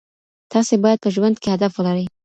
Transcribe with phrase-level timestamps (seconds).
[0.51, 2.05] تاسي باید په ژوند کي هدف ولرئ.